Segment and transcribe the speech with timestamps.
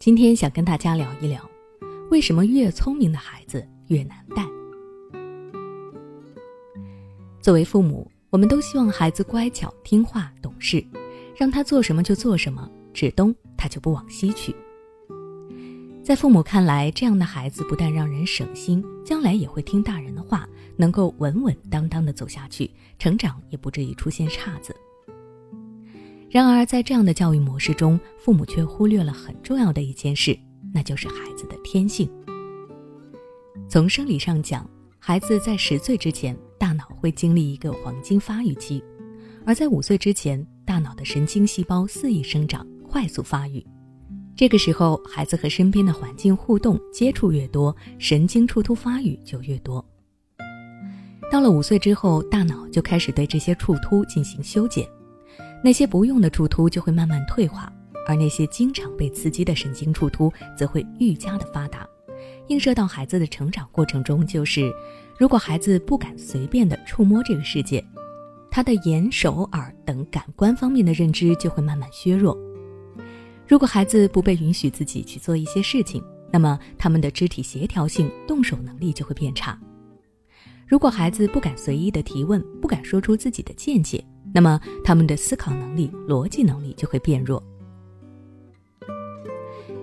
[0.00, 1.46] 今天想跟大家聊一聊，
[2.10, 4.42] 为什么越聪明的孩子越难带。
[7.38, 10.82] 作为父母，我们都希望孩子乖巧听话懂事，
[11.36, 14.56] 让他做什么就做什么，指东他就不往西去。
[16.02, 20.48] 在父母看来，这样的孩子不但让人省心，将来也会听大人的话，
[20.78, 24.74] 能够稳稳当当的走下去，成长也不至于出现岔子。
[26.30, 30.38] 然而，在这样的教育模式中，父母却忽略了很重要的一件事，
[30.72, 32.08] 那就是孩子的天性。
[33.68, 34.64] 从生理上讲，
[35.00, 38.80] 孩子在十岁之前，大脑会经历一个黄金发育期；
[39.44, 43.66] 而在五岁之前，大脑的神经细胞肆意生长，快速发育。
[44.36, 49.84] 这个时候，孩子和身边的环境互动接触越多，神经触突发育就越多。
[51.28, 54.88] 到了五岁之后，大脑就开始对这些触突进行修剪。
[55.62, 57.72] 那些不用的触突就会慢慢退化，
[58.06, 61.86] 而那些经常被刺激的神经触突则会愈加的发达。
[62.48, 64.72] 映射到孩子的成长过程中，就是
[65.18, 67.84] 如果孩子不敢随便的触摸这个世界，
[68.50, 72.36] 他的眼、手、耳等感官方面的认知就会慢慢削弱。
[73.46, 79.58] 如果孩子不被允许自己去做一些事情，那么他们的肢体协调性、动手能力就会变差。
[80.66, 84.04] 如果孩子不敢随意的提问，不敢说出自己的见解。
[84.32, 87.42] 那么，他们的思考能力、逻辑能力就会变弱。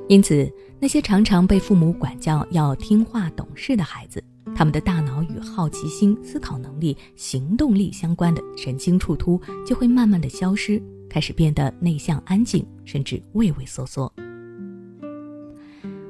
[0.07, 4.23] 因此，那些常常被父母管教要听话懂事的孩子，
[4.55, 14.11] 他们的大脑与好奇心、思考能力、行动力相关的神经触突就会慢慢的消失，开始变得内向、安静，甚至畏畏缩缩。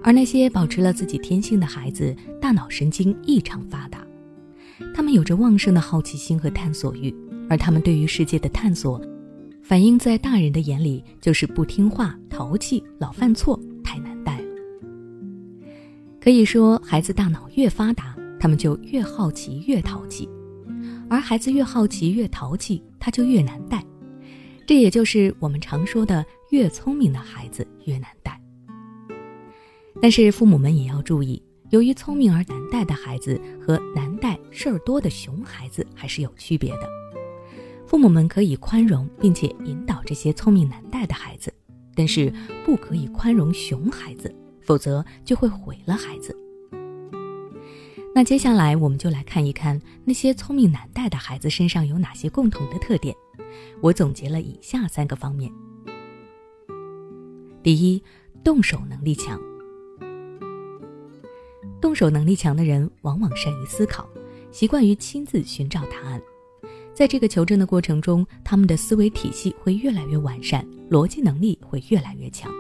[0.04, 4.06] 而那些保持了自己天性的孩子，大脑神经异常发达，
[4.94, 7.14] 他们有着旺盛的好奇心和探索欲。
[7.50, 9.02] 而他们对于世界的探索，
[9.64, 14.48] 反映在大人的眼里就是不听话、淘气、老犯错，太难带了。
[16.20, 20.28] 可以说，孩子大脑越发达，他们就越好奇、越淘气；
[21.10, 23.84] 而孩子越好奇、越淘气，他就越难带。
[24.66, 28.38] 这也就是我们常说的“越聪明的孩子越难带”。
[30.02, 36.90] 但是父母们也要注意，由于聪明而难带的孩子和难带、事儿多的熊孩子还是有区别的。
[37.88, 41.52] 父母们可以宽容并且引导这些聪明难带的孩子，
[41.96, 42.32] 但是
[42.66, 46.36] 不可以宽容熊孩子，否则就会毁了孩子。
[48.14, 53.16] 那接下来我们就来看一看那些聪明难带的孩子身上有哪些共同的特点。
[53.80, 55.52] 我总结了以下三个方面：
[57.64, 58.04] 第一，
[58.44, 59.40] 动手能力强。
[61.80, 64.10] 动手能力强的人往往善于思考，
[64.52, 66.22] 习惯于亲自寻找答案。
[66.98, 72.52] 在这个求证的过程中，他们的思维体系会越来越完善，逻辑能力会越来越强。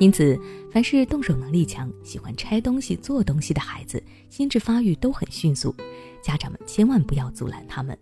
[0.00, 0.36] 因此，
[0.72, 5.72] 凡是动手能力强、喜欢拆东西、做东西的孩子，心智发育都很迅速。
[6.20, 7.96] 家长们千万不要阻拦他们。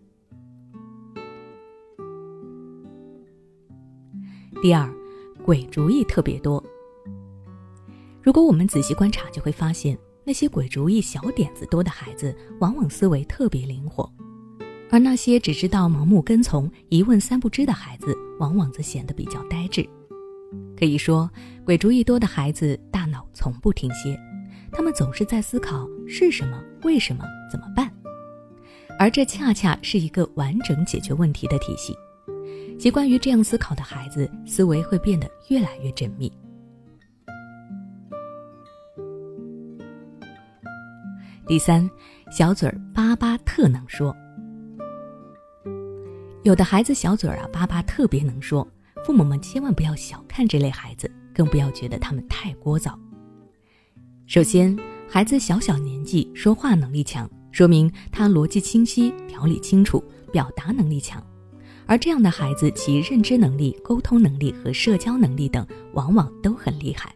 [4.63, 4.91] 第二，
[5.45, 6.65] 鬼主意特别多。
[8.23, 14.11] 如果我们仔细观察，就会发现那些鬼主意、小点子多的孩子，往往思维特别灵活。
[14.93, 19.89] 而那些只知道盲目跟从、一问三不知的孩子，往往则显得比较呆滞。
[20.77, 21.31] 可以说，
[21.65, 24.19] 鬼主意多的孩子大脑从不停歇，
[24.73, 27.89] 他们总是在思考是什么、为什么、怎么办，
[28.99, 31.95] 而这恰恰是一个完整解决问题的体系。
[32.77, 36.33] 习惯于这样思考的孩子，思维会变得越来越缜密。
[41.47, 41.89] 第三，
[42.33, 44.17] 小嘴巴巴特能说。
[46.43, 48.67] 有的孩子小嘴儿啊巴巴特别能说，
[49.05, 52.95] 父母们千万不要小看这类孩子，更不要觉得他们太聒噪。
[54.27, 54.75] 首先，
[55.07, 60.03] 孩子小小年纪说话能力强，说明他逻辑清晰、条理清楚、
[60.33, 61.23] 表达能力强，
[61.85, 67.15] 而这样的孩子其认知能力、沟通能力和社交能力等往往都很厉害。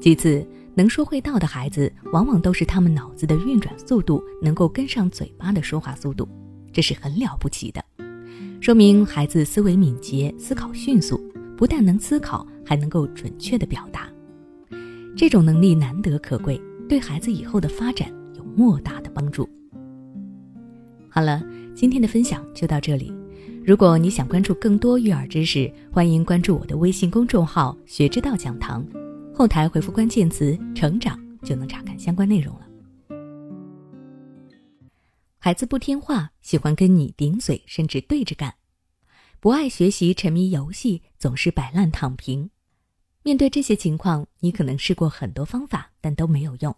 [0.00, 6.26] 其次，能说会道的孩子，往往都是他们脑子的运转速度能够跟上嘴巴的说话速度。
[6.72, 7.84] 这是很了不起的，
[8.60, 11.20] 说明孩子思维敏捷、思考迅速，
[11.56, 14.08] 不但能思考，还能够准确的表达。
[15.16, 19.48] 这种能力难得可贵，对孩子以后的发展有莫大的帮助。
[21.08, 21.42] 好了，
[21.74, 23.12] 今天的分享就到这里。
[23.64, 28.86] 如果你想关注更多育儿知识，欢迎关注我的微信公众号“学之道讲堂”，
[29.34, 32.67] 后台回复关键词“成长”就能查看相关内容了。
[35.40, 38.50] 孩子不听话，喜欢跟你顶嘴，甚至对着干；
[39.38, 42.50] 不爱学习，沉迷游戏，总是摆烂躺平。
[43.22, 46.74] 面对这些情况，你可能试过很多方法，但都没有用。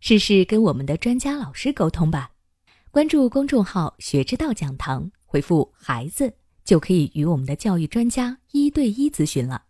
[0.00, 2.32] 试试跟我们的专家老师沟通吧。
[2.90, 9.64] 关注公众号“学之道讲堂”，回复“孩子”就可以与我们的教育专家一对一咨询了。